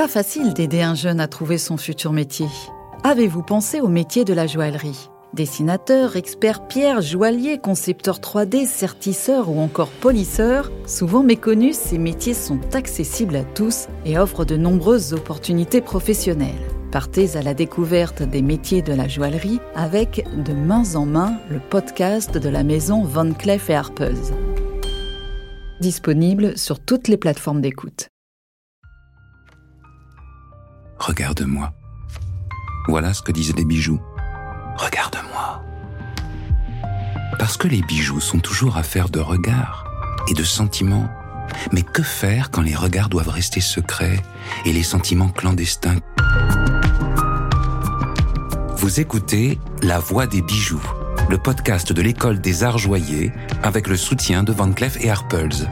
Pas 0.00 0.08
facile 0.08 0.54
d'aider 0.54 0.80
un 0.80 0.94
jeune 0.94 1.20
à 1.20 1.28
trouver 1.28 1.58
son 1.58 1.76
futur 1.76 2.14
métier. 2.14 2.46
Avez-vous 3.04 3.42
pensé 3.42 3.82
au 3.82 3.88
métier 3.88 4.24
de 4.24 4.32
la 4.32 4.46
joaillerie? 4.46 5.10
Dessinateur, 5.34 6.16
expert 6.16 6.66
pierre, 6.66 7.02
joaillier, 7.02 7.58
concepteur 7.58 8.18
3D, 8.18 8.66
sertisseur 8.66 9.50
ou 9.50 9.60
encore 9.60 9.90
polisseur, 9.90 10.72
souvent 10.86 11.22
méconnus, 11.22 11.76
ces 11.76 11.98
métiers 11.98 12.32
sont 12.32 12.60
accessibles 12.72 13.36
à 13.36 13.44
tous 13.44 13.88
et 14.06 14.18
offrent 14.18 14.46
de 14.46 14.56
nombreuses 14.56 15.12
opportunités 15.12 15.82
professionnelles. 15.82 16.66
Partez 16.90 17.36
à 17.36 17.42
la 17.42 17.52
découverte 17.52 18.22
des 18.22 18.40
métiers 18.40 18.80
de 18.80 18.94
la 18.94 19.06
joaillerie 19.06 19.60
avec 19.74 20.26
De 20.46 20.54
main 20.54 20.94
en 20.94 21.04
main, 21.04 21.34
le 21.50 21.60
podcast 21.60 22.38
de 22.38 22.48
la 22.48 22.62
maison 22.62 23.04
Van 23.04 23.34
Cleef 23.34 23.68
et. 23.68 24.32
Disponible 25.82 26.56
sur 26.56 26.80
toutes 26.80 27.08
les 27.08 27.18
plateformes 27.18 27.60
d'écoute. 27.60 28.08
Regarde-moi. 31.00 31.72
Voilà 32.86 33.14
ce 33.14 33.22
que 33.22 33.32
disent 33.32 33.56
les 33.56 33.64
bijoux. 33.64 33.98
Regarde-moi. 34.76 35.62
Parce 37.38 37.56
que 37.56 37.68
les 37.68 37.80
bijoux 37.80 38.20
sont 38.20 38.38
toujours 38.38 38.76
affaire 38.76 39.08
de 39.08 39.18
regard 39.18 39.86
et 40.28 40.34
de 40.34 40.44
sentiments. 40.44 41.08
Mais 41.72 41.82
que 41.82 42.02
faire 42.02 42.50
quand 42.50 42.60
les 42.60 42.74
regards 42.74 43.08
doivent 43.08 43.30
rester 43.30 43.62
secrets 43.62 44.22
et 44.66 44.74
les 44.74 44.82
sentiments 44.82 45.30
clandestins? 45.30 46.00
Vous 48.76 49.00
écoutez 49.00 49.58
La 49.82 49.98
Voix 49.98 50.26
des 50.26 50.42
bijoux, 50.42 50.84
le 51.30 51.38
podcast 51.38 51.94
de 51.94 52.02
l'école 52.02 52.42
des 52.42 52.62
arts 52.62 52.78
joyers 52.78 53.32
avec 53.62 53.88
le 53.88 53.96
soutien 53.96 54.42
de 54.42 54.52
Van 54.52 54.70
Cleef 54.70 55.02
et 55.02 55.10
Arpels. 55.10 55.66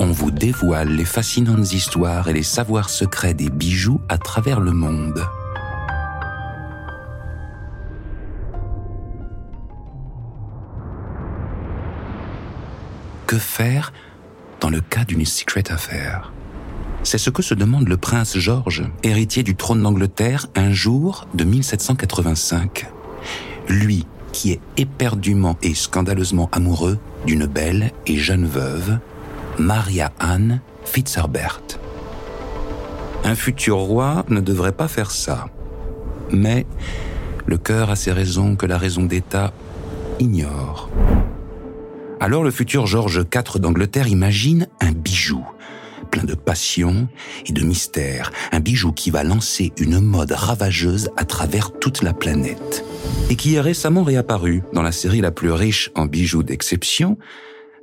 On 0.00 0.12
vous 0.12 0.30
dévoile 0.30 0.90
les 0.90 1.04
fascinantes 1.04 1.72
histoires 1.72 2.28
et 2.28 2.32
les 2.32 2.44
savoirs 2.44 2.88
secrets 2.88 3.34
des 3.34 3.50
bijoux 3.50 4.00
à 4.08 4.16
travers 4.16 4.60
le 4.60 4.70
monde. 4.70 5.20
Que 13.26 13.38
faire 13.38 13.92
dans 14.60 14.70
le 14.70 14.80
cas 14.80 15.04
d'une 15.04 15.24
secret 15.24 15.64
affaire? 15.72 16.32
C'est 17.02 17.18
ce 17.18 17.30
que 17.30 17.42
se 17.42 17.54
demande 17.54 17.88
le 17.88 17.96
prince 17.96 18.38
George, 18.38 18.84
héritier 19.02 19.42
du 19.42 19.56
trône 19.56 19.82
d'Angleterre, 19.82 20.46
un 20.54 20.70
jour 20.70 21.26
de 21.34 21.42
1785. 21.42 22.86
Lui 23.68 24.06
qui 24.32 24.52
est 24.52 24.60
éperdument 24.76 25.56
et 25.62 25.74
scandaleusement 25.74 26.48
amoureux 26.52 26.98
d'une 27.26 27.46
belle 27.46 27.90
et 28.06 28.16
jeune 28.16 28.46
veuve, 28.46 28.98
Maria 29.58 30.12
Anne 30.20 30.60
Fitzherbert. 30.84 31.62
Un 33.24 33.34
futur 33.34 33.76
roi 33.76 34.24
ne 34.28 34.40
devrait 34.40 34.72
pas 34.72 34.88
faire 34.88 35.10
ça. 35.10 35.46
Mais 36.30 36.66
le 37.46 37.58
cœur 37.58 37.90
a 37.90 37.96
ses 37.96 38.12
raisons 38.12 38.56
que 38.56 38.66
la 38.66 38.78
raison 38.78 39.04
d'État 39.04 39.52
ignore. 40.20 40.90
Alors 42.20 42.42
le 42.42 42.50
futur 42.50 42.86
George 42.86 43.24
IV 43.34 43.60
d'Angleterre 43.60 44.08
imagine 44.08 44.68
un 44.80 44.92
bijou, 44.92 45.44
plein 46.10 46.24
de 46.24 46.34
passion 46.34 47.08
et 47.46 47.52
de 47.52 47.64
mystère, 47.64 48.32
un 48.52 48.60
bijou 48.60 48.92
qui 48.92 49.10
va 49.10 49.24
lancer 49.24 49.72
une 49.78 50.00
mode 50.00 50.32
ravageuse 50.32 51.10
à 51.16 51.24
travers 51.24 51.72
toute 51.78 52.02
la 52.02 52.12
planète, 52.12 52.84
et 53.30 53.36
qui 53.36 53.54
est 53.54 53.60
récemment 53.60 54.02
réapparu 54.02 54.62
dans 54.72 54.82
la 54.82 54.92
série 54.92 55.20
la 55.20 55.30
plus 55.30 55.52
riche 55.52 55.90
en 55.94 56.06
bijoux 56.06 56.42
d'exception, 56.42 57.18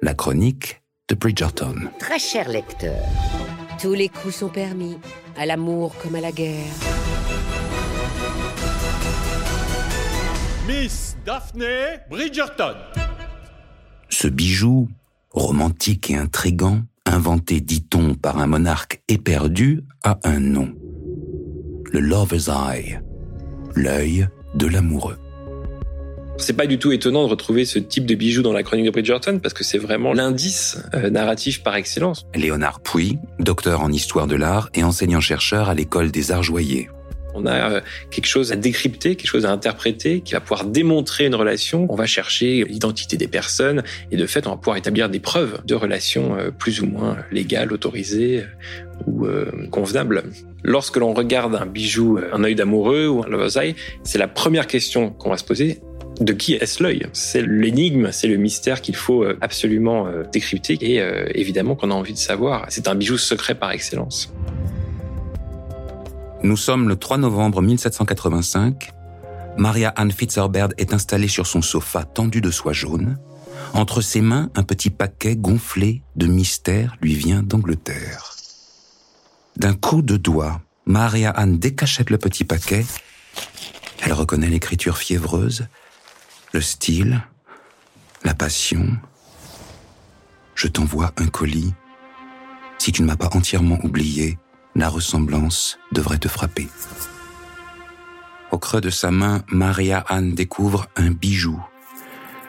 la 0.02 0.14
chronique 0.14 0.82
de 1.08 1.14
Bridgerton. 1.14 1.76
Très 2.00 2.18
cher 2.18 2.50
lecteur, 2.50 3.04
tous 3.80 3.94
les 3.94 4.10
coups 4.10 4.36
sont 4.38 4.50
permis, 4.50 4.98
à 5.38 5.46
l'amour 5.46 5.94
comme 6.02 6.16
à 6.16 6.22
la 6.22 6.32
guerre. 6.32 6.74
Miss 10.68 11.16
Daphne 11.24 12.02
Bridgerton. 12.10 12.74
Ce 14.10 14.28
bijou, 14.28 14.90
romantique 15.30 16.10
et 16.10 16.18
intrigant, 16.18 16.82
inventé, 17.06 17.62
dit-on, 17.62 18.16
par 18.16 18.40
un 18.40 18.48
monarque 18.48 19.04
éperdu, 19.08 19.84
a 20.04 20.18
un 20.24 20.40
nom. 20.40 20.74
Le 21.92 22.00
Lover's 22.00 22.48
Eye, 22.48 23.00
l'œil 23.76 24.28
de 24.56 24.66
l'amoureux. 24.66 25.18
C'est 26.38 26.54
pas 26.54 26.68
du 26.68 26.78
tout 26.78 26.92
étonnant 26.92 27.24
de 27.26 27.30
retrouver 27.30 27.64
ce 27.66 27.80
type 27.80 28.06
de 28.06 28.14
bijou 28.14 28.42
dans 28.42 28.52
la 28.52 28.62
chronique 28.62 28.86
de 28.86 28.92
Bridgerton 28.92 29.40
parce 29.40 29.54
que 29.54 29.64
c'est 29.64 29.78
vraiment 29.78 30.14
l'indice 30.14 30.78
euh, 30.94 31.10
narratif 31.10 31.64
par 31.64 31.76
excellence. 31.76 32.26
Léonard 32.36 32.82
Puy, 32.82 33.18
docteur 33.40 33.82
en 33.82 33.92
histoire 33.92 34.28
de 34.28 34.36
l'art 34.36 34.70
et 34.74 34.84
enseignant-chercheur 34.84 35.70
à 35.70 35.74
l'école 35.74 36.12
des 36.12 36.32
arts 36.32 36.44
joyers. 36.44 36.90
On 37.36 37.46
a 37.46 37.72
euh, 37.72 37.82
quelque 38.12 38.28
chose 38.28 38.52
à 38.52 38.58
décrypter, 38.58 39.16
quelque 39.16 39.30
chose 39.30 39.46
à 39.46 39.52
interpréter, 39.52 40.22
qui 40.22 40.34
va 40.34 40.42
pouvoir 40.42 40.66
démontrer 40.66 41.26
une 41.26 41.36
relation. 41.36 41.88
On 41.90 41.96
va 41.96 42.06
chercher 42.06 42.66
l'identité 42.66 43.16
des 43.16 43.28
personnes 43.28 43.84
et 44.12 44.18
de 44.18 44.26
fait, 44.28 44.46
on 44.46 44.52
va 44.52 44.58
pouvoir 44.58 44.78
établir 44.78 45.10
des 45.10 45.20
preuves 45.22 45.62
de 45.66 45.74
relations 45.74 46.36
euh, 46.38 46.52
plus 46.52 46.82
ou 46.82 46.86
moins 46.86 47.18
légales, 47.32 47.72
autorisées 47.72 48.44
ou 49.08 49.28
convenables. 49.72 50.24
Lorsque 50.64 50.96
l'on 50.96 51.14
regarde 51.14 51.56
un 51.56 51.66
bijou, 51.66 52.18
un 52.32 52.44
œil 52.46 52.56
d'amoureux 52.56 53.08
ou 53.08 53.24
un 53.24 53.28
lover's 53.28 53.58
eye, 53.58 53.76
c'est 54.04 54.18
la 54.18 54.30
première 54.30 54.68
question 54.68 55.10
qu'on 55.10 55.30
va 55.30 55.38
se 55.38 55.44
poser. 55.44 55.82
De 56.20 56.34
qui 56.34 56.54
est-ce 56.54 56.82
l'œil? 56.82 57.08
C'est 57.14 57.46
l'énigme, 57.46 58.12
c'est 58.12 58.28
le 58.28 58.38
mystère 58.38 58.82
qu'il 58.82 58.96
faut 58.96 59.26
absolument 59.42 60.08
décrypter 60.32 60.78
et 60.82 61.02
évidemment 61.40 61.76
qu'on 61.76 61.92
a 61.92 61.94
envie 61.94 62.14
de 62.14 62.18
savoir. 62.18 62.66
C'est 62.70 62.88
un 62.88 62.96
bijou 62.96 63.18
secret 63.18 63.56
par 63.56 63.72
excellence. 63.72 64.34
Nous 66.44 66.58
sommes 66.58 66.88
le 66.88 66.96
3 66.96 67.18
novembre 67.18 67.62
1785. 67.62 68.92
Maria 69.58 69.90
Anne 69.90 70.12
Fitzherbert 70.12 70.70
est 70.78 70.94
installée 70.94 71.28
sur 71.28 71.48
son 71.48 71.62
sofa 71.62 72.04
tendu 72.04 72.40
de 72.40 72.52
soie 72.52 72.74
jaune. 72.74 73.18
Entre 73.74 74.02
ses 74.02 74.22
mains, 74.22 74.50
un 74.56 74.64
petit 74.64 74.90
paquet 74.90 75.36
gonflé 75.36 76.02
de 76.16 76.28
mystère 76.28 76.98
lui 77.02 77.16
vient 77.16 77.42
d'Angleterre. 77.42 78.36
D'un 79.58 79.74
coup 79.74 80.02
de 80.02 80.18
doigt, 80.18 80.62
Maria 80.86 81.32
Anne 81.32 81.58
décachette 81.58 82.10
le 82.10 82.18
petit 82.18 82.44
paquet. 82.44 82.86
Elle 84.04 84.14
reconnaît 84.14 84.50
l'écriture 84.50 84.98
fiévreuse, 84.98 85.68
le 86.56 86.62
style, 86.62 87.22
la 88.24 88.34
passion. 88.34 88.88
Je 90.56 90.70
t'envoie 90.70 91.12
un 91.18 91.28
colis. 91.28 91.74
Si 92.78 92.94
tu 92.94 93.02
ne 93.02 93.08
m'as 93.08 93.18
pas 93.18 93.28
entièrement 93.34 93.78
oublié, 93.84 94.40
la 94.74 94.88
ressemblance 94.88 95.78
devrait 95.92 96.18
te 96.18 96.30
frapper. 96.30 96.70
Au 98.52 98.58
creux 98.58 98.80
de 98.80 98.90
sa 98.90 99.12
main, 99.12 99.44
Maria 99.50 100.06
Anne 100.08 100.34
découvre 100.34 100.88
un 100.96 101.12
bijou, 101.12 101.62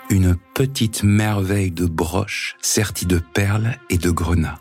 une 0.08 0.36
petite 0.54 1.02
merveille 1.02 1.72
de 1.72 1.86
broche 1.86 2.54
sertie 2.62 3.06
de 3.06 3.18
perles 3.18 3.76
et 3.90 3.98
de 3.98 4.10
grenats. 4.12 4.60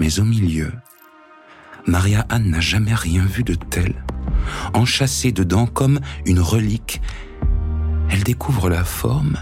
Mais 0.00 0.18
au 0.18 0.24
milieu, 0.24 0.72
Maria 1.86 2.26
Anne 2.28 2.50
n'a 2.50 2.60
jamais 2.60 2.94
rien 2.94 3.24
vu 3.24 3.44
de 3.44 3.54
tel. 3.54 4.04
Enchâssée 4.74 5.30
dedans 5.30 5.66
comme 5.66 6.00
une 6.24 6.40
relique, 6.40 7.00
elle 8.10 8.22
découvre 8.22 8.68
la 8.68 8.84
forme 8.84 9.36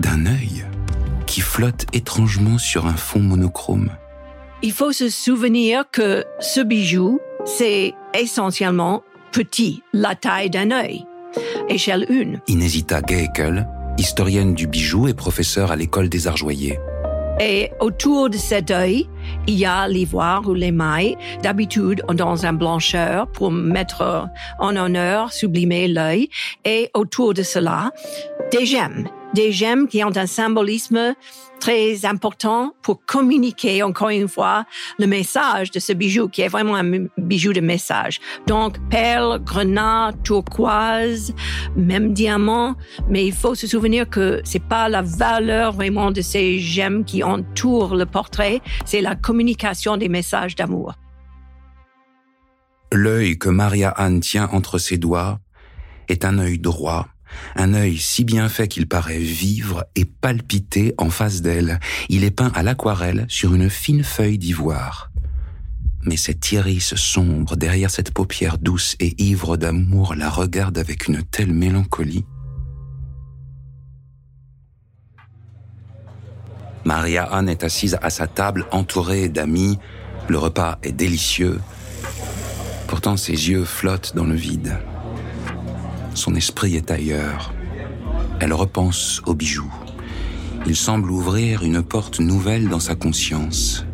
d'un 0.00 0.26
œil 0.26 0.64
qui 1.26 1.40
flotte 1.40 1.86
étrangement 1.92 2.58
sur 2.58 2.86
un 2.86 2.96
fond 2.96 3.20
monochrome. 3.20 3.90
Il 4.62 4.72
faut 4.72 4.92
se 4.92 5.08
souvenir 5.08 5.84
que 5.90 6.24
ce 6.40 6.60
bijou, 6.60 7.20
c'est 7.44 7.94
essentiellement 8.14 9.02
petit, 9.32 9.82
la 9.92 10.14
taille 10.14 10.50
d'un 10.50 10.70
œil. 10.70 11.04
Échelle 11.68 12.06
1. 12.10 12.40
Inesita 12.52 13.00
Geekel, 13.00 13.66
historienne 13.98 14.54
du 14.54 14.66
bijou 14.66 15.08
et 15.08 15.14
professeure 15.14 15.72
à 15.72 15.76
l'école 15.76 16.08
des 16.08 16.26
arts 16.26 16.36
joyers. 16.36 16.78
Et 17.40 17.70
autour 17.80 18.30
de 18.30 18.36
cet 18.36 18.70
œil, 18.70 19.08
il 19.46 19.54
y 19.54 19.64
a 19.64 19.88
l'ivoire 19.88 20.46
ou 20.48 20.54
l'émail, 20.54 21.16
d'habitude 21.42 22.02
dans 22.14 22.46
un 22.46 22.52
blancheur 22.52 23.26
pour 23.28 23.50
mettre 23.50 24.28
en 24.58 24.76
honneur, 24.76 25.32
sublimer 25.32 25.88
l'œil. 25.88 26.28
Et 26.64 26.90
autour 26.94 27.34
de 27.34 27.42
cela, 27.42 27.92
des 28.50 28.66
gemmes. 28.66 29.08
Des 29.34 29.50
gemmes 29.50 29.88
qui 29.88 30.04
ont 30.04 30.14
un 30.16 30.26
symbolisme 30.26 31.14
très 31.58 32.04
important 32.04 32.74
pour 32.82 33.04
communiquer 33.06 33.82
encore 33.82 34.10
une 34.10 34.28
fois 34.28 34.66
le 34.98 35.06
message 35.06 35.70
de 35.70 35.78
ce 35.78 35.92
bijou 35.92 36.28
qui 36.28 36.42
est 36.42 36.48
vraiment 36.48 36.74
un 36.74 37.06
bijou 37.16 37.52
de 37.52 37.60
message. 37.60 38.20
Donc 38.46 38.76
perles, 38.90 39.40
grenats, 39.42 40.10
turquoise, 40.22 41.34
même 41.76 42.12
diamant, 42.12 42.74
mais 43.08 43.24
il 43.24 43.32
faut 43.32 43.54
se 43.54 43.66
souvenir 43.66 44.10
que 44.10 44.42
c'est 44.44 44.62
pas 44.62 44.88
la 44.88 45.02
valeur 45.02 45.72
vraiment 45.72 46.10
de 46.10 46.20
ces 46.20 46.58
gemmes 46.58 47.04
qui 47.04 47.22
entourent 47.22 47.96
le 47.96 48.06
portrait, 48.06 48.60
c'est 48.84 49.00
la 49.00 49.14
communication 49.14 49.96
des 49.96 50.08
messages 50.08 50.56
d'amour. 50.56 50.94
L'œil 52.92 53.38
que 53.38 53.48
Maria 53.48 53.88
Anne 53.88 54.20
tient 54.20 54.50
entre 54.52 54.78
ses 54.78 54.98
doigts 54.98 55.38
est 56.08 56.26
un 56.26 56.38
œil 56.38 56.58
droit 56.58 57.11
un 57.56 57.74
œil 57.74 57.98
si 57.98 58.24
bien 58.24 58.48
fait 58.48 58.68
qu'il 58.68 58.86
paraît 58.86 59.18
vivre 59.18 59.84
et 59.96 60.04
palpiter 60.04 60.94
en 60.98 61.10
face 61.10 61.42
d'elle. 61.42 61.80
Il 62.08 62.24
est 62.24 62.30
peint 62.30 62.52
à 62.54 62.62
l'aquarelle 62.62 63.26
sur 63.28 63.54
une 63.54 63.70
fine 63.70 64.04
feuille 64.04 64.38
d'ivoire. 64.38 65.10
mais 66.04 66.16
cet 66.16 66.50
iris 66.50 66.94
sombre 66.96 67.56
derrière 67.56 67.90
cette 67.90 68.12
paupière 68.12 68.58
douce 68.58 68.96
et 68.98 69.14
ivre 69.22 69.56
d'amour 69.56 70.14
la 70.16 70.28
regarde 70.28 70.78
avec 70.78 71.06
une 71.06 71.22
telle 71.22 71.52
mélancolie. 71.52 72.24
Maria 76.84 77.24
Anne 77.24 77.48
est 77.48 77.62
assise 77.62 77.96
à 78.02 78.10
sa 78.10 78.26
table 78.26 78.66
entourée 78.72 79.28
d'amis. 79.28 79.78
Le 80.28 80.38
repas 80.38 80.78
est 80.82 80.92
délicieux. 80.92 81.60
Pourtant 82.88 83.16
ses 83.16 83.32
yeux 83.32 83.64
flottent 83.64 84.16
dans 84.16 84.24
le 84.24 84.34
vide. 84.34 84.78
Son 86.14 86.34
esprit 86.34 86.76
est 86.76 86.90
ailleurs. 86.90 87.52
Elle 88.40 88.52
repense 88.52 89.22
aux 89.26 89.34
bijoux. 89.34 89.72
Il 90.66 90.76
semble 90.76 91.10
ouvrir 91.10 91.62
une 91.62 91.82
porte 91.82 92.20
nouvelle 92.20 92.68
dans 92.68 92.80
sa 92.80 92.94
conscience. 92.94 93.84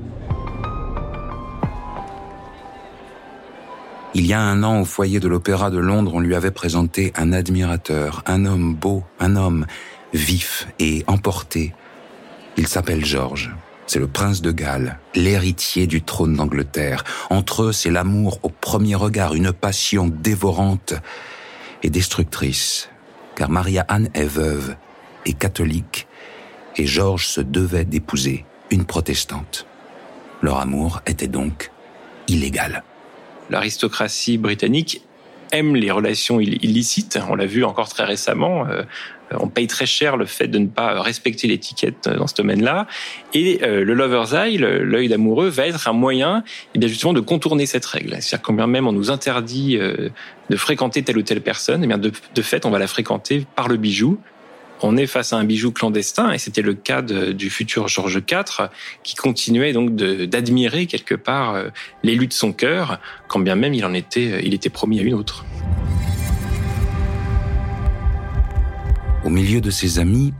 Il 4.14 4.26
y 4.26 4.32
a 4.32 4.40
un 4.40 4.62
an, 4.62 4.80
au 4.80 4.84
foyer 4.84 5.20
de 5.20 5.28
l'Opéra 5.28 5.70
de 5.70 5.78
Londres, 5.78 6.12
on 6.14 6.20
lui 6.20 6.34
avait 6.34 6.50
présenté 6.50 7.12
un 7.14 7.32
admirateur, 7.32 8.22
un 8.26 8.46
homme 8.46 8.74
beau, 8.74 9.04
un 9.20 9.36
homme 9.36 9.66
vif 10.12 10.66
et 10.78 11.04
emporté. 11.06 11.74
Il 12.56 12.66
s'appelle 12.66 13.04
Georges. 13.04 13.54
C'est 13.86 14.00
le 14.00 14.06
prince 14.06 14.42
de 14.42 14.50
Galles, 14.50 14.98
l'héritier 15.14 15.86
du 15.86 16.02
trône 16.02 16.36
d'Angleterre. 16.36 17.04
Entre 17.30 17.64
eux, 17.64 17.72
c'est 17.72 17.90
l'amour 17.90 18.38
au 18.42 18.50
premier 18.50 18.94
regard, 18.94 19.34
une 19.34 19.52
passion 19.52 20.08
dévorante 20.08 20.94
et 21.82 21.90
destructrice. 21.90 22.88
Car 23.36 23.50
Maria-Anne 23.50 24.10
est 24.14 24.24
veuve 24.24 24.76
et 25.26 25.32
catholique, 25.32 26.06
et 26.76 26.86
Georges 26.86 27.26
se 27.26 27.40
devait 27.40 27.84
d'épouser 27.84 28.44
une 28.70 28.84
protestante. 28.84 29.66
Leur 30.42 30.58
amour 30.58 31.00
était 31.06 31.28
donc 31.28 31.70
illégal 32.28 32.82
l'aristocratie 33.50 34.38
britannique 34.38 35.02
aime 35.52 35.76
les 35.76 35.90
relations 35.90 36.40
illicites. 36.40 37.18
On 37.28 37.34
l'a 37.34 37.46
vu 37.46 37.64
encore 37.64 37.88
très 37.88 38.04
récemment. 38.04 38.66
Euh, 38.66 38.82
on 39.32 39.48
paye 39.48 39.66
très 39.66 39.86
cher 39.86 40.16
le 40.16 40.26
fait 40.26 40.48
de 40.48 40.58
ne 40.58 40.66
pas 40.66 41.00
respecter 41.02 41.46
l'étiquette 41.48 42.08
dans 42.08 42.26
ce 42.26 42.34
domaine-là. 42.34 42.86
Et 43.34 43.60
euh, 43.62 43.84
le 43.84 43.94
lover's 43.94 44.32
eye, 44.32 44.56
l'œil 44.58 45.08
d'amoureux, 45.08 45.48
va 45.48 45.66
être 45.66 45.88
un 45.88 45.92
moyen, 45.92 46.44
eh 46.74 46.78
bien 46.78 46.88
justement, 46.88 47.12
de 47.12 47.20
contourner 47.20 47.66
cette 47.66 47.84
règle. 47.84 48.16
C'est-à-dire 48.20 48.42
quand 48.42 48.66
même 48.66 48.86
on 48.86 48.92
nous 48.92 49.10
interdit 49.10 49.76
euh, 49.76 50.08
de 50.50 50.56
fréquenter 50.56 51.02
telle 51.02 51.18
ou 51.18 51.22
telle 51.22 51.42
personne, 51.42 51.84
eh 51.84 51.86
bien 51.86 51.98
de 51.98 52.42
fait, 52.42 52.64
on 52.64 52.70
va 52.70 52.78
la 52.78 52.86
fréquenter 52.86 53.46
par 53.54 53.68
le 53.68 53.76
bijou 53.76 54.18
on 54.82 54.96
est 54.96 55.06
face 55.06 55.32
à 55.32 55.36
un 55.36 55.44
bijou 55.44 55.72
clandestin, 55.72 56.32
et 56.32 56.38
c'était 56.38 56.62
le 56.62 56.74
cas 56.74 57.02
du 57.02 57.50
futur 57.50 57.88
Georges 57.88 58.22
IV, 58.30 58.68
qui 59.02 59.14
continuait 59.14 59.72
donc 59.72 59.94
d'admirer 59.94 60.86
quelque 60.86 61.14
part 61.14 61.54
euh, 61.54 61.68
l'élu 62.02 62.26
de 62.26 62.32
son 62.32 62.52
cœur, 62.52 63.00
quand 63.28 63.40
bien 63.40 63.54
même 63.54 63.74
il 63.74 63.84
en 63.84 63.94
était, 63.94 64.32
euh, 64.32 64.40
il 64.42 64.54
était 64.54 64.70
promis 64.70 65.00
à 65.00 65.02
une 65.02 65.14
autre. 65.14 65.44
Au 69.24 69.30
milieu 69.30 69.60
de 69.60 69.70
ses 69.70 69.98
amis, 69.98 70.32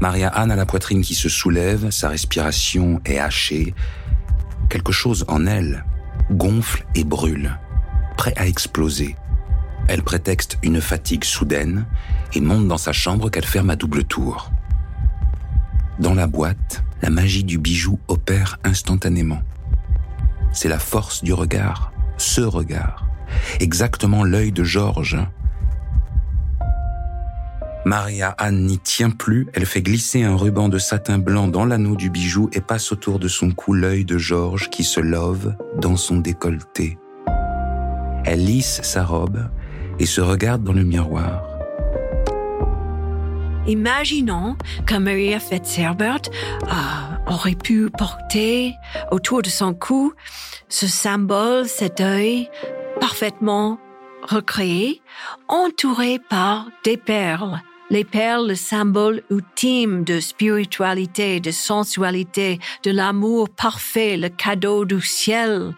Maria 0.00 0.28
Anne 0.28 0.50
a 0.50 0.56
la 0.56 0.66
poitrine 0.66 1.02
qui 1.02 1.14
se 1.14 1.28
soulève, 1.28 1.90
sa 1.90 2.08
respiration 2.08 3.00
est 3.04 3.18
hachée. 3.18 3.74
Quelque 4.68 4.92
chose 4.92 5.24
en 5.28 5.46
elle 5.46 5.84
gonfle 6.30 6.84
et 6.94 7.04
brûle, 7.04 7.58
prêt 8.16 8.34
à 8.36 8.46
exploser. 8.46 9.16
Elle 9.88 10.02
prétexte 10.02 10.58
une 10.62 10.80
fatigue 10.80 11.24
soudaine 11.24 11.86
et 12.34 12.40
monte 12.40 12.66
dans 12.66 12.78
sa 12.78 12.92
chambre 12.92 13.30
qu'elle 13.30 13.44
ferme 13.44 13.70
à 13.70 13.76
double 13.76 14.04
tour. 14.04 14.50
Dans 15.98 16.14
la 16.14 16.26
boîte, 16.26 16.82
la 17.02 17.10
magie 17.10 17.44
du 17.44 17.58
bijou 17.58 17.98
opère 18.08 18.58
instantanément. 18.64 19.40
C'est 20.52 20.68
la 20.68 20.78
force 20.78 21.22
du 21.22 21.32
regard, 21.32 21.92
ce 22.16 22.40
regard, 22.40 23.06
exactement 23.60 24.24
l'œil 24.24 24.52
de 24.52 24.64
Georges. 24.64 25.18
Maria 27.84 28.30
Anne 28.38 28.66
n'y 28.66 28.78
tient 28.78 29.10
plus, 29.10 29.46
elle 29.54 29.64
fait 29.64 29.82
glisser 29.82 30.24
un 30.24 30.34
ruban 30.34 30.68
de 30.68 30.78
satin 30.78 31.18
blanc 31.18 31.46
dans 31.46 31.64
l'anneau 31.64 31.94
du 31.94 32.10
bijou 32.10 32.50
et 32.52 32.60
passe 32.60 32.90
autour 32.90 33.20
de 33.20 33.28
son 33.28 33.52
cou 33.52 33.74
l'œil 33.74 34.04
de 34.04 34.18
Georges 34.18 34.70
qui 34.70 34.82
se 34.82 34.98
love 34.98 35.54
dans 35.80 35.96
son 35.96 36.16
décolleté. 36.16 36.98
Elle 38.24 38.44
lisse 38.44 38.80
sa 38.82 39.04
robe 39.04 39.48
et 39.98 40.06
se 40.06 40.20
regarde 40.20 40.62
dans 40.62 40.72
le 40.72 40.84
miroir. 40.84 41.42
Imaginons 43.66 44.56
que 44.86 44.94
Maria 44.94 45.40
Fitzherbert 45.40 46.22
euh, 46.62 47.32
aurait 47.32 47.56
pu 47.56 47.90
porter 47.90 48.74
autour 49.10 49.42
de 49.42 49.48
son 49.48 49.74
cou 49.74 50.12
ce 50.68 50.86
symbole, 50.86 51.66
cet 51.66 52.00
œil 52.00 52.48
parfaitement 53.00 53.78
recréé, 54.22 55.02
entouré 55.48 56.18
par 56.30 56.66
des 56.84 56.96
perles 56.96 57.60
les 57.90 58.04
perles, 58.04 58.48
le 58.48 58.54
symbole 58.54 59.22
ultime 59.30 60.04
de 60.04 60.20
spiritualité, 60.20 61.40
de 61.40 61.50
sensualité, 61.50 62.58
de 62.82 62.90
l'amour 62.90 63.48
parfait, 63.48 64.16
le 64.16 64.28
cadeau 64.28 64.84
du 64.84 65.00
ciel. 65.00 65.74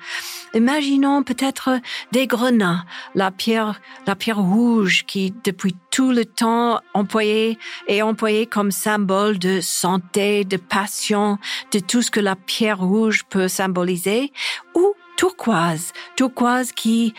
Imaginons 0.55 1.23
peut-être 1.23 1.81
des 2.13 2.27
grenats, 2.27 2.85
la 3.15 3.31
pierre, 3.31 3.81
la 4.07 4.17
pierre 4.17 4.39
rouge 4.39 5.05
qui, 5.07 5.35
depuis 5.45 5.77
tout 5.91 6.11
le 6.11 6.25
temps 6.25 6.81
employée, 6.95 7.59
est 7.87 8.03
employée 8.03 8.47
comme 8.47 8.71
symbole 8.71 9.39
de 9.39 9.61
santé, 9.61 10.45
de 10.45 10.57
passion, 10.57 11.39
de 11.73 11.79
tout 11.79 12.03
ce 12.03 12.11
que 12.11 12.21
la 12.21 12.37
pierre 12.37 12.81
rouge 12.81 13.25
peut 13.29 13.49
symboliser, 13.49 14.33
ou 14.75 14.95
turquoise, 15.17 15.93
turquoise 16.17 16.73
qui 16.73 17.13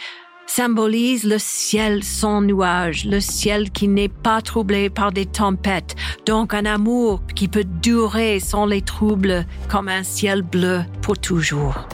symbolise 0.50 1.26
le 1.26 1.38
ciel 1.38 2.04
sans 2.04 2.42
nuages, 2.42 3.06
le 3.06 3.20
ciel 3.20 3.70
qui 3.70 3.88
n'est 3.88 4.10
pas 4.10 4.42
troublé 4.42 4.90
par 4.90 5.12
des 5.12 5.26
tempêtes, 5.26 5.96
donc 6.26 6.54
un 6.54 6.66
amour 6.66 7.22
qui 7.36 7.48
peut 7.48 7.64
durer 7.64 8.40
sans 8.40 8.66
les 8.66 8.82
troubles 8.82 9.46
comme 9.70 9.88
un 9.88 10.04
ciel 10.04 10.42
bleu 10.42 10.82
pour 11.02 11.20
toujours. 11.20 11.88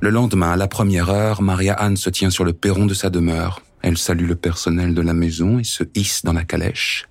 Le 0.00 0.10
lendemain, 0.10 0.52
à 0.52 0.56
la 0.56 0.68
première 0.68 1.10
heure, 1.10 1.42
Maria 1.42 1.74
Anne 1.74 1.96
se 1.96 2.10
tient 2.10 2.30
sur 2.30 2.44
le 2.44 2.52
perron 2.52 2.86
de 2.86 2.94
sa 2.94 3.10
demeure. 3.10 3.62
Elle 3.82 3.98
salue 3.98 4.28
le 4.28 4.36
personnel 4.36 4.94
de 4.94 5.02
la 5.02 5.14
maison 5.14 5.58
et 5.58 5.64
se 5.64 5.82
hisse 5.94 6.24
dans 6.24 6.34
la 6.34 6.44
calèche. 6.44 7.08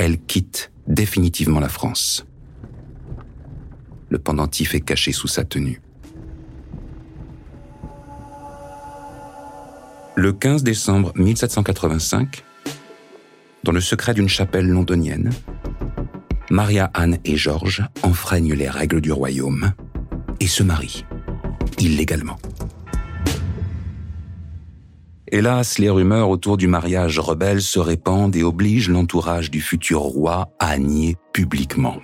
Elle 0.00 0.18
quitte 0.18 0.72
définitivement 0.86 1.60
la 1.60 1.68
France. 1.68 2.24
Le 4.08 4.18
pendentif 4.18 4.74
est 4.74 4.80
caché 4.80 5.12
sous 5.12 5.28
sa 5.28 5.44
tenue. 5.44 5.82
Le 10.16 10.32
15 10.32 10.62
décembre 10.62 11.12
1785, 11.16 12.44
dans 13.62 13.72
le 13.72 13.82
secret 13.82 14.14
d'une 14.14 14.30
chapelle 14.30 14.66
londonienne, 14.66 15.32
Maria 16.50 16.90
Anne 16.94 17.18
et 17.26 17.36
Georges 17.36 17.84
enfreignent 18.02 18.54
les 18.54 18.70
règles 18.70 19.02
du 19.02 19.12
royaume 19.12 19.74
et 20.40 20.46
se 20.46 20.62
marient, 20.62 21.04
illégalement. 21.78 22.38
Hélas, 25.32 25.78
les 25.78 25.90
rumeurs 25.90 26.28
autour 26.28 26.56
du 26.56 26.66
mariage 26.66 27.20
rebelle 27.20 27.62
se 27.62 27.78
répandent 27.78 28.34
et 28.34 28.42
obligent 28.42 28.88
l'entourage 28.88 29.48
du 29.48 29.60
futur 29.60 30.00
roi 30.00 30.48
à 30.58 30.76
nier 30.76 31.16
publiquement. 31.32 31.98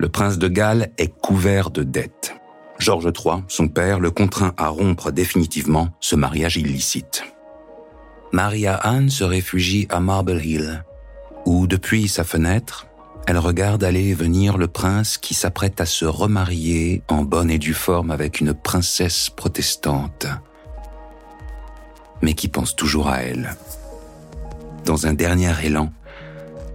Le 0.00 0.08
prince 0.08 0.36
de 0.36 0.48
Galles 0.48 0.90
est 0.98 1.14
couvert 1.20 1.70
de 1.70 1.84
dettes. 1.84 2.34
Georges 2.80 3.12
III, 3.14 3.44
son 3.46 3.68
père, 3.68 4.00
le 4.00 4.10
contraint 4.10 4.52
à 4.56 4.68
rompre 4.68 5.12
définitivement 5.12 5.90
ce 6.00 6.16
mariage 6.16 6.56
illicite. 6.56 7.22
Maria 8.32 8.74
Anne 8.74 9.10
se 9.10 9.22
réfugie 9.22 9.86
à 9.88 10.00
Marble 10.00 10.44
Hill, 10.44 10.84
où, 11.46 11.68
depuis 11.68 12.08
sa 12.08 12.24
fenêtre, 12.24 12.88
elle 13.28 13.38
regarde 13.38 13.84
aller 13.84 14.08
et 14.08 14.14
venir 14.14 14.58
le 14.58 14.66
prince 14.66 15.18
qui 15.18 15.34
s'apprête 15.34 15.80
à 15.80 15.86
se 15.86 16.04
remarier 16.04 17.02
en 17.08 17.22
bonne 17.22 17.50
et 17.50 17.58
due 17.58 17.74
forme 17.74 18.10
avec 18.10 18.40
une 18.40 18.54
princesse 18.54 19.30
protestante 19.30 20.26
mais 22.22 22.34
qui 22.34 22.48
pense 22.48 22.76
toujours 22.76 23.08
à 23.08 23.22
elle. 23.22 23.56
Dans 24.84 25.06
un 25.06 25.14
dernier 25.14 25.52
élan, 25.64 25.92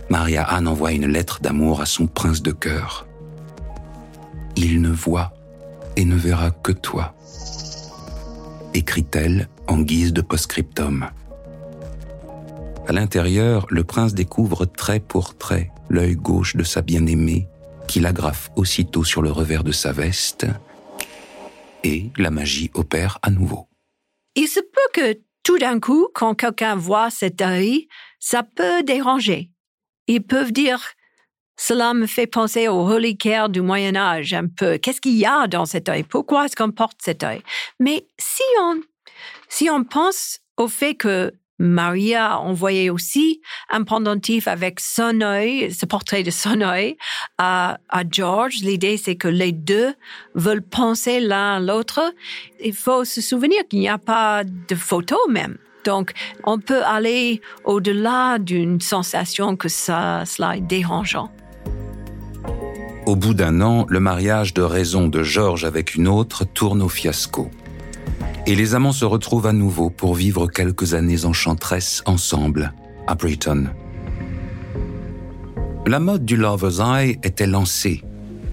Maria 0.09 0.43
Anne 0.43 0.67
envoie 0.67 0.91
une 0.91 1.07
lettre 1.07 1.39
d'amour 1.41 1.81
à 1.81 1.85
son 1.85 2.07
prince 2.07 2.41
de 2.41 2.51
cœur. 2.51 3.07
Il 4.55 4.81
ne 4.81 4.89
voit 4.89 5.33
et 5.95 6.05
ne 6.05 6.15
verra 6.15 6.51
que 6.51 6.71
toi, 6.71 7.15
écrit-elle 8.73 9.47
en 9.67 9.79
guise 9.79 10.13
de 10.13 10.21
post-scriptum. 10.21 11.07
À 12.87 12.91
l'intérieur, 12.91 13.65
le 13.69 13.83
prince 13.83 14.13
découvre 14.13 14.65
trait 14.65 14.99
pour 14.99 15.35
trait 15.35 15.71
l'œil 15.89 16.15
gauche 16.15 16.55
de 16.55 16.63
sa 16.63 16.81
bien-aimée, 16.81 17.47
qu'il 17.87 18.05
agrafe 18.05 18.51
aussitôt 18.55 19.03
sur 19.03 19.21
le 19.21 19.31
revers 19.31 19.63
de 19.63 19.71
sa 19.71 19.91
veste, 19.91 20.45
et 21.83 22.11
la 22.17 22.31
magie 22.31 22.71
opère 22.73 23.19
à 23.21 23.29
nouveau. 23.29 23.67
Il 24.35 24.47
se 24.47 24.59
peut 24.59 24.89
que 24.93 25.19
tout 25.45 25.59
d'un 25.59 25.79
coup, 25.79 26.09
quand 26.13 26.33
quelqu'un 26.33 26.75
voit 26.75 27.09
cet 27.09 27.41
œil, 27.41 27.87
ça 28.19 28.43
peut 28.43 28.83
déranger. 28.83 29.51
Ils 30.07 30.23
peuvent 30.23 30.51
dire, 30.51 30.81
cela 31.55 31.93
me 31.93 32.07
fait 32.07 32.27
penser 32.27 32.67
au 32.67 32.83
reliquaire 32.83 33.47
du 33.47 33.61
Moyen 33.61 33.95
Âge 33.95 34.33
un 34.33 34.47
peu. 34.47 34.77
Qu'est-ce 34.79 34.99
qu'il 34.99 35.15
y 35.15 35.25
a 35.25 35.47
dans 35.47 35.67
cet 35.67 35.87
œil? 35.87 36.03
Pourquoi 36.03 36.45
est-ce 36.45 36.55
qu'on 36.55 36.71
porte 36.71 36.97
cet 37.01 37.23
œil? 37.23 37.41
Mais 37.79 38.07
si 38.17 38.41
on, 38.59 38.81
si 39.47 39.69
on 39.69 39.83
pense 39.83 40.39
au 40.57 40.67
fait 40.67 40.95
que 40.95 41.31
Maria 41.59 42.39
envoyait 42.39 42.89
aussi 42.89 43.41
un 43.69 43.83
pendentif 43.83 44.47
avec 44.47 44.79
son 44.79 45.21
œil, 45.21 45.71
ce 45.71 45.85
portrait 45.85 46.23
de 46.23 46.31
son 46.31 46.61
œil 46.61 46.97
à, 47.37 47.77
George. 48.11 48.55
L'idée, 48.61 48.97
c'est 48.97 49.15
que 49.15 49.27
les 49.27 49.51
deux 49.51 49.93
veulent 50.33 50.61
penser 50.61 51.19
l'un 51.19 51.55
à 51.55 51.59
l'autre. 51.59 52.01
Il 52.63 52.73
faut 52.73 53.05
se 53.05 53.21
souvenir 53.21 53.59
qu'il 53.69 53.79
n'y 53.79 53.89
a 53.89 53.97
pas 53.97 54.43
de 54.43 54.75
photo 54.75 55.17
même. 55.29 55.57
Donc, 55.85 56.13
on 56.43 56.59
peut 56.59 56.83
aller 56.83 57.41
au-delà 57.63 58.39
d'une 58.39 58.81
sensation 58.81 59.55
que 59.55 59.69
ça, 59.69 60.23
cela 60.25 60.57
est 60.57 60.61
dérangeant. 60.61 61.29
Au 63.05 63.15
bout 63.15 63.35
d'un 63.35 63.61
an, 63.61 63.85
le 63.87 63.99
mariage 63.99 64.55
de 64.55 64.63
raison 64.63 65.07
de 65.07 65.21
George 65.21 65.63
avec 65.63 65.93
une 65.93 66.07
autre 66.07 66.43
tourne 66.43 66.81
au 66.81 66.89
fiasco. 66.89 67.51
Et 68.47 68.53
les 68.53 68.75
amants 68.75 68.91
se 68.91 69.05
retrouvent 69.05 69.47
à 69.47 69.53
nouveau 69.53 69.89
pour 69.89 70.13
vivre 70.13 70.45
quelques 70.45 70.93
années 70.93 71.25
enchanteresses 71.25 72.03
ensemble 72.05 72.73
à 73.07 73.15
Brighton. 73.15 73.69
La 75.87 75.99
mode 75.99 76.25
du 76.25 76.37
Lover's 76.37 76.79
Eye 76.79 77.17
était 77.23 77.47
lancée 77.47 78.03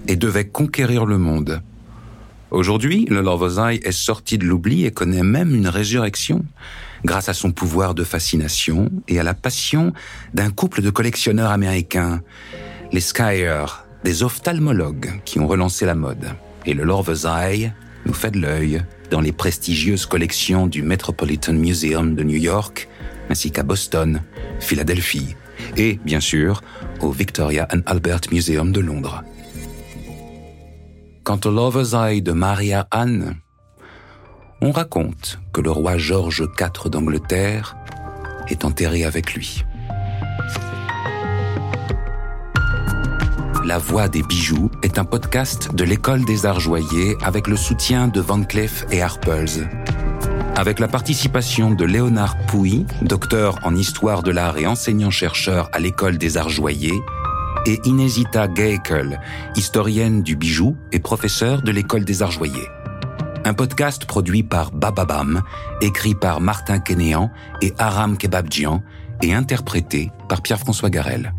et 0.07 0.15
devait 0.15 0.47
conquérir 0.47 1.05
le 1.05 1.19
monde. 1.19 1.61
Aujourd'hui, 2.49 3.05
le 3.05 3.21
Lover's 3.21 3.57
Eye 3.59 3.81
est 3.83 3.91
sorti 3.91 4.39
de 4.39 4.45
l'oubli 4.45 4.85
et 4.85 4.91
connaît 4.91 5.21
même 5.21 5.53
une 5.53 5.67
résurrection 5.67 6.43
grâce 7.05 7.29
à 7.29 7.33
son 7.35 7.51
pouvoir 7.51 7.93
de 7.93 8.03
fascination 8.03 8.89
et 9.07 9.19
à 9.19 9.23
la 9.23 9.35
passion 9.35 9.93
d'un 10.33 10.49
couple 10.49 10.81
de 10.81 10.89
collectionneurs 10.89 11.51
américains, 11.51 12.21
les 12.91 12.99
Skyer, 12.99 13.65
des 14.03 14.23
ophtalmologues 14.23 15.21
qui 15.23 15.39
ont 15.39 15.47
relancé 15.47 15.85
la 15.85 15.95
mode. 15.95 16.31
Et 16.65 16.73
le 16.73 16.83
Lover's 16.83 17.25
Eye 17.25 17.71
nous 18.07 18.13
fait 18.13 18.31
de 18.31 18.39
l'œil 18.39 18.83
dans 19.13 19.21
les 19.21 19.31
prestigieuses 19.31 20.07
collections 20.07 20.65
du 20.65 20.81
Metropolitan 20.81 21.53
Museum 21.53 22.15
de 22.15 22.23
New 22.23 22.39
York, 22.39 22.89
ainsi 23.29 23.51
qu'à 23.51 23.61
Boston, 23.61 24.23
Philadelphie 24.59 25.35
et, 25.77 25.99
bien 26.03 26.19
sûr, 26.19 26.63
au 26.99 27.11
Victoria 27.11 27.67
and 27.71 27.81
Albert 27.85 28.21
Museum 28.31 28.71
de 28.71 28.79
Londres. 28.79 29.23
Quant 31.23 31.39
au 31.45 31.51
Lover's 31.51 31.93
Eye 31.93 32.23
de 32.23 32.31
Maria 32.31 32.87
Anne, 32.89 33.35
on 34.61 34.71
raconte 34.71 35.37
que 35.53 35.61
le 35.61 35.69
roi 35.69 35.99
George 35.99 36.49
IV 36.59 36.89
d'Angleterre 36.89 37.77
est 38.47 38.65
enterré 38.65 39.05
avec 39.05 39.35
lui. 39.35 39.63
La 43.65 43.77
Voix 43.77 44.09
des 44.09 44.23
bijoux 44.23 44.69
est 44.81 44.99
un 44.99 45.05
podcast 45.05 45.73
de 45.73 45.85
l'École 45.85 46.25
des 46.25 46.45
Arts 46.45 46.59
Joyers 46.59 47.15
avec 47.23 47.47
le 47.47 47.55
soutien 47.55 48.09
de 48.09 48.19
Van 48.19 48.43
Cleef 48.43 48.85
et 48.91 49.01
Harpers. 49.01 49.65
Avec 50.57 50.79
la 50.79 50.89
participation 50.89 51.71
de 51.71 51.85
Léonard 51.85 52.35
Pouy, 52.45 52.85
docteur 53.03 53.57
en 53.63 53.73
histoire 53.73 54.21
de 54.21 54.31
l'art 54.31 54.57
et 54.57 54.67
enseignant-chercheur 54.67 55.69
à 55.71 55.79
l'École 55.79 56.17
des 56.17 56.35
Arts 56.35 56.49
Joyers, 56.49 56.99
et 57.65 57.79
Inesita 57.85 58.49
Geikel, 58.49 59.21
historienne 59.55 60.23
du 60.23 60.35
bijou 60.35 60.75
et 60.91 60.99
professeure 60.99 61.61
de 61.61 61.71
l'École 61.71 62.03
des 62.03 62.21
Arts 62.21 62.31
Joyers. 62.31 62.67
Un 63.45 63.53
podcast 63.53 64.05
produit 64.05 64.43
par 64.43 64.71
Bababam, 64.71 65.41
écrit 65.79 66.15
par 66.15 66.41
Martin 66.41 66.79
Kénéan 66.79 67.31
et 67.61 67.73
Aram 67.77 68.17
Kebabjian 68.17 68.83
et 69.21 69.33
interprété 69.33 70.11
par 70.27 70.41
Pierre-François 70.41 70.89
Garel. 70.89 71.33